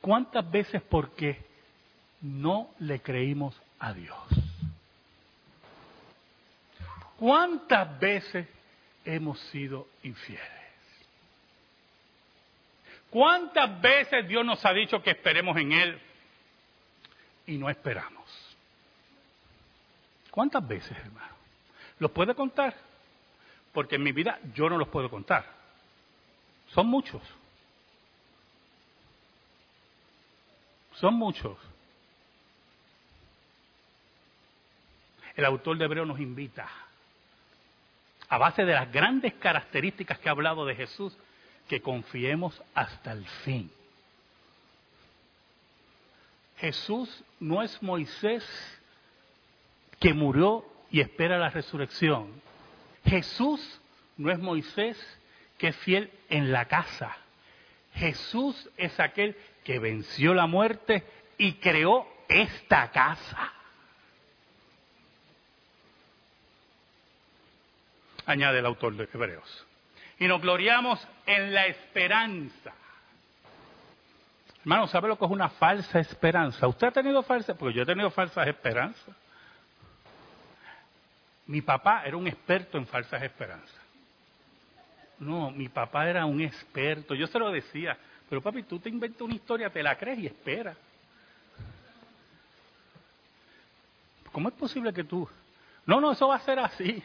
¿Cuántas 0.00 0.48
veces 0.50 0.82
por 0.82 1.10
qué? 1.12 1.52
no 2.22 2.70
le 2.78 3.00
creímos 3.00 3.60
a 3.78 3.92
Dios. 3.92 4.16
¿Cuántas 7.22 8.00
veces 8.00 8.48
hemos 9.04 9.38
sido 9.52 9.86
infieles? 10.02 10.42
¿Cuántas 13.10 13.80
veces 13.80 14.26
Dios 14.26 14.44
nos 14.44 14.66
ha 14.66 14.72
dicho 14.72 15.00
que 15.00 15.12
esperemos 15.12 15.56
en 15.56 15.70
Él 15.70 16.00
y 17.46 17.58
no 17.58 17.70
esperamos? 17.70 18.28
¿Cuántas 20.32 20.66
veces, 20.66 20.98
hermano? 20.98 21.36
¿Los 22.00 22.10
puede 22.10 22.34
contar? 22.34 22.74
Porque 23.72 23.94
en 23.94 24.02
mi 24.02 24.10
vida 24.10 24.40
yo 24.52 24.68
no 24.68 24.76
los 24.76 24.88
puedo 24.88 25.08
contar. 25.08 25.46
Son 26.70 26.88
muchos. 26.88 27.22
Son 30.94 31.14
muchos. 31.14 31.56
el 35.36 35.44
autor 35.44 35.78
de 35.78 35.84
Hebreo 35.84 36.04
nos 36.04 36.20
invita, 36.20 36.68
a 38.32 38.38
base 38.38 38.64
de 38.64 38.72
las 38.72 38.90
grandes 38.90 39.34
características 39.34 40.18
que 40.18 40.30
ha 40.30 40.32
hablado 40.32 40.64
de 40.64 40.74
Jesús, 40.74 41.14
que 41.68 41.82
confiemos 41.82 42.62
hasta 42.74 43.12
el 43.12 43.26
fin. 43.44 43.70
Jesús 46.56 47.22
no 47.40 47.62
es 47.62 47.82
Moisés 47.82 48.42
que 50.00 50.14
murió 50.14 50.64
y 50.90 51.02
espera 51.02 51.36
la 51.36 51.50
resurrección. 51.50 52.40
Jesús 53.04 53.60
no 54.16 54.30
es 54.30 54.38
Moisés 54.38 54.96
que 55.58 55.68
es 55.68 55.76
fiel 55.76 56.10
en 56.30 56.52
la 56.52 56.64
casa. 56.64 57.14
Jesús 57.96 58.70
es 58.78 58.98
aquel 58.98 59.36
que 59.62 59.78
venció 59.78 60.32
la 60.32 60.46
muerte 60.46 61.04
y 61.36 61.52
creó 61.56 62.06
esta 62.30 62.90
casa. 62.92 63.52
Añade 68.26 68.58
el 68.58 68.66
autor 68.66 68.94
de 68.94 69.08
Hebreos. 69.12 69.66
Y 70.18 70.26
nos 70.26 70.40
gloriamos 70.40 71.06
en 71.26 71.52
la 71.52 71.66
esperanza. 71.66 72.72
Hermano, 74.60 74.86
¿sabe 74.86 75.08
lo 75.08 75.18
que 75.18 75.24
es 75.24 75.30
una 75.30 75.48
falsa 75.48 75.98
esperanza? 75.98 76.68
¿Usted 76.68 76.86
ha 76.88 76.92
tenido 76.92 77.22
falsa? 77.22 77.54
Porque 77.54 77.74
yo 77.74 77.82
he 77.82 77.86
tenido 77.86 78.10
falsas 78.10 78.46
esperanzas. 78.46 79.14
Mi 81.46 81.60
papá 81.60 82.04
era 82.04 82.16
un 82.16 82.28
experto 82.28 82.78
en 82.78 82.86
falsas 82.86 83.22
esperanzas. 83.22 83.80
No, 85.18 85.50
mi 85.50 85.68
papá 85.68 86.08
era 86.08 86.24
un 86.26 86.40
experto. 86.40 87.14
Yo 87.14 87.26
se 87.26 87.38
lo 87.38 87.50
decía, 87.50 87.96
pero 88.28 88.40
papi, 88.40 88.62
tú 88.62 88.78
te 88.78 88.88
inventas 88.88 89.22
una 89.22 89.34
historia, 89.34 89.70
te 89.70 89.82
la 89.82 89.96
crees 89.96 90.20
y 90.20 90.26
espera. 90.26 90.76
¿Cómo 94.30 94.48
es 94.48 94.54
posible 94.54 94.92
que 94.92 95.04
tú? 95.04 95.28
No, 95.84 96.00
no, 96.00 96.12
eso 96.12 96.28
va 96.28 96.36
a 96.36 96.40
ser 96.40 96.58
así. 96.58 97.02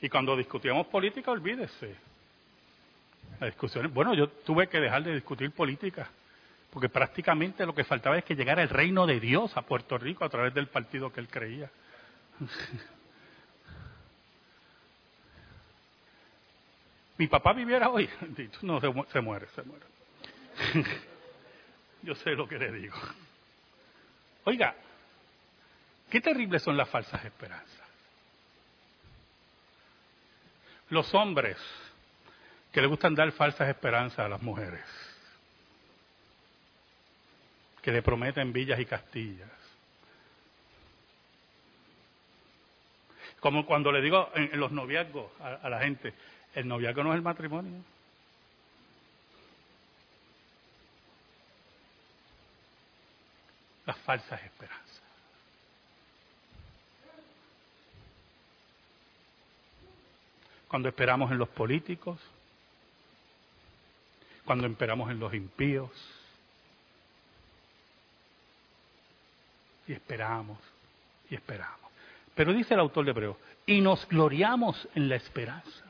Y 0.00 0.08
cuando 0.08 0.36
discutíamos 0.36 0.86
política, 0.88 1.30
olvídese. 1.30 1.96
Las 3.40 3.50
discusiones, 3.50 3.92
bueno, 3.92 4.14
yo 4.14 4.28
tuve 4.28 4.68
que 4.68 4.80
dejar 4.80 5.02
de 5.02 5.14
discutir 5.14 5.50
política, 5.50 6.08
porque 6.70 6.88
prácticamente 6.88 7.66
lo 7.66 7.74
que 7.74 7.84
faltaba 7.84 8.16
es 8.16 8.24
que 8.24 8.34
llegara 8.36 8.62
el 8.62 8.68
reino 8.68 9.06
de 9.06 9.20
Dios 9.20 9.56
a 9.56 9.62
Puerto 9.62 9.98
Rico 9.98 10.24
a 10.24 10.28
través 10.28 10.54
del 10.54 10.68
partido 10.68 11.12
que 11.12 11.20
él 11.20 11.28
creía. 11.28 11.70
Mi 17.16 17.28
papá 17.28 17.52
viviera 17.52 17.88
hoy, 17.90 18.10
no, 18.62 18.80
se 18.80 19.20
muere, 19.20 19.46
se 19.54 19.62
muere. 19.62 19.86
Yo 22.02 22.14
sé 22.16 22.30
lo 22.30 22.48
que 22.48 22.58
le 22.58 22.72
digo. 22.72 22.96
Oiga, 24.44 24.74
qué 26.10 26.20
terribles 26.20 26.62
son 26.62 26.76
las 26.76 26.88
falsas 26.88 27.24
esperanzas. 27.24 27.83
Los 30.94 31.12
hombres 31.14 31.58
que 32.72 32.80
le 32.80 32.86
gustan 32.86 33.14
dar 33.14 33.30
falsas 33.32 33.68
esperanzas 33.68 34.20
a 34.20 34.28
las 34.28 34.40
mujeres, 34.40 34.84
que 37.82 37.92
le 37.92 38.02
prometen 38.02 38.52
villas 38.52 38.80
y 38.80 38.86
castillas. 38.86 39.50
Como 43.40 43.66
cuando 43.66 43.92
le 43.92 44.00
digo 44.00 44.30
en, 44.34 44.58
los 44.58 44.72
noviazgos 44.72 45.30
a 45.40 45.68
la 45.68 45.80
gente, 45.80 46.14
el 46.54 46.66
noviazgo 46.66 47.04
no 47.04 47.12
es 47.12 47.16
el 47.16 47.22
matrimonio. 47.22 47.82
Las 53.84 53.98
falsas 53.98 54.42
esperanzas. 54.42 54.93
Cuando 60.68 60.88
esperamos 60.88 61.30
en 61.30 61.38
los 61.38 61.48
políticos, 61.48 62.18
cuando 64.44 64.66
esperamos 64.66 65.10
en 65.10 65.20
los 65.20 65.32
impíos. 65.34 65.90
Y 69.86 69.92
esperamos, 69.92 70.58
y 71.28 71.34
esperamos. 71.34 71.90
Pero 72.34 72.52
dice 72.52 72.74
el 72.74 72.80
autor 72.80 73.04
de 73.04 73.10
Hebreo, 73.10 73.38
y 73.66 73.80
nos 73.80 74.06
gloriamos 74.08 74.88
en 74.94 75.08
la 75.08 75.16
esperanza. 75.16 75.84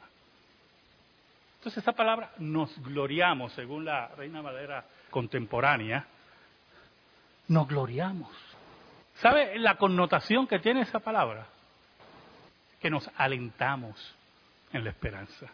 Entonces 1.58 1.82
esa 1.82 1.92
palabra, 1.92 2.32
nos 2.38 2.76
gloriamos, 2.82 3.52
según 3.52 3.84
la 3.84 4.08
Reina 4.08 4.42
Valera 4.42 4.84
contemporánea, 5.10 6.06
nos 7.48 7.68
gloriamos. 7.68 8.30
¿Sabe 9.14 9.58
la 9.58 9.76
connotación 9.76 10.46
que 10.46 10.58
tiene 10.58 10.82
esa 10.82 10.98
palabra? 10.98 11.46
Que 12.80 12.90
nos 12.90 13.08
alentamos 13.16 14.14
en 14.74 14.84
la 14.84 14.90
esperanza. 14.90 15.46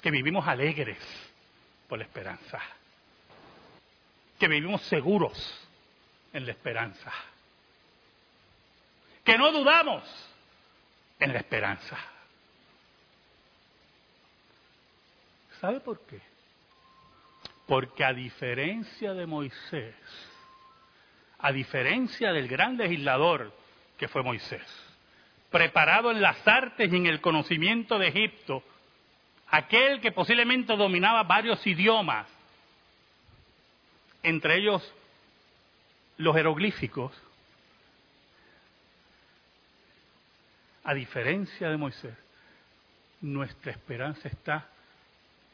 Que 0.00 0.10
vivimos 0.10 0.46
alegres 0.46 0.98
por 1.88 1.98
la 1.98 2.04
esperanza. 2.04 2.60
Que 4.38 4.46
vivimos 4.46 4.82
seguros 4.82 5.68
en 6.32 6.46
la 6.46 6.52
esperanza. 6.52 7.12
Que 9.24 9.36
no 9.36 9.50
dudamos 9.50 10.04
en 11.18 11.32
la 11.32 11.40
esperanza. 11.40 11.98
¿Sabe 15.60 15.80
por 15.80 16.00
qué? 16.06 16.20
Porque 17.66 18.04
a 18.04 18.12
diferencia 18.12 19.12
de 19.12 19.26
Moisés, 19.26 19.94
a 21.40 21.50
diferencia 21.50 22.32
del 22.32 22.46
gran 22.46 22.76
legislador 22.76 23.52
que 23.98 24.06
fue 24.06 24.22
Moisés, 24.22 24.87
preparado 25.50 26.10
en 26.10 26.20
las 26.20 26.46
artes 26.46 26.92
y 26.92 26.96
en 26.96 27.06
el 27.06 27.20
conocimiento 27.20 27.98
de 27.98 28.08
Egipto, 28.08 28.62
aquel 29.48 30.00
que 30.00 30.12
posiblemente 30.12 30.76
dominaba 30.76 31.22
varios 31.22 31.66
idiomas, 31.66 32.26
entre 34.22 34.56
ellos 34.56 34.94
los 36.18 36.34
jeroglíficos, 36.34 37.12
a 40.84 40.94
diferencia 40.94 41.68
de 41.68 41.76
Moisés, 41.76 42.14
nuestra 43.20 43.72
esperanza 43.72 44.28
está 44.28 44.68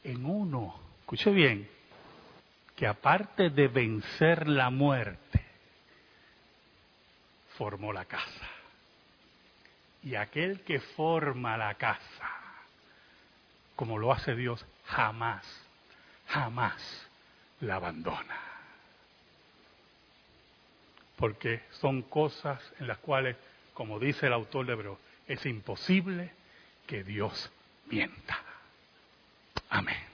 en 0.03 0.25
uno. 0.25 0.81
Escuche 1.01 1.31
bien, 1.31 1.69
que 2.77 2.87
aparte 2.87 3.51
de 3.51 3.69
vencer 3.69 4.49
la 4.49 4.71
muerte, 4.71 5.45
formó 7.57 7.93
la 7.93 8.05
casa. 8.05 8.51
Y 10.05 10.17
aquel 10.17 10.61
que 10.61 10.81
forma 10.81 11.57
la 11.57 11.75
casa, 11.75 12.31
como 13.75 13.99
lo 13.99 14.13
hace 14.13 14.35
Dios, 14.35 14.65
jamás, 14.85 15.47
jamás 16.29 17.09
la 17.61 17.77
abandona. 17.77 18.39
Porque 21.17 21.63
son 21.71 22.03
cosas 22.03 22.61
en 22.81 22.87
las 22.87 22.99
cuales, 22.99 23.37
como 23.73 23.99
dice 23.99 24.27
el 24.27 24.35
autor 24.35 24.67
de 24.67 24.73
Hebreo, 24.75 24.99
es 25.27 25.47
imposible 25.47 26.33
que 26.87 27.03
Dios 27.03 27.51
mienta. 27.87 28.39
Amén. 29.71 30.05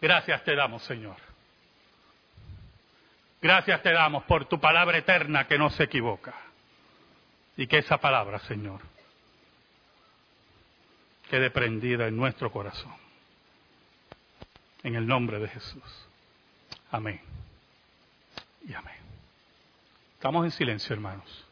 Gracias 0.00 0.44
te 0.44 0.54
damos, 0.54 0.82
Señor. 0.84 1.33
Gracias 3.44 3.82
te 3.82 3.92
damos 3.92 4.24
por 4.24 4.46
tu 4.46 4.58
palabra 4.58 4.96
eterna 4.96 5.46
que 5.46 5.58
no 5.58 5.68
se 5.68 5.82
equivoca. 5.82 6.32
Y 7.58 7.66
que 7.66 7.76
esa 7.76 7.98
palabra, 7.98 8.38
Señor, 8.38 8.80
quede 11.28 11.50
prendida 11.50 12.06
en 12.06 12.16
nuestro 12.16 12.50
corazón. 12.50 12.94
En 14.82 14.94
el 14.94 15.06
nombre 15.06 15.38
de 15.40 15.48
Jesús. 15.48 16.08
Amén. 16.90 17.20
Y 18.66 18.72
amén. 18.72 18.96
Estamos 20.14 20.46
en 20.46 20.50
silencio, 20.50 20.94
hermanos. 20.94 21.43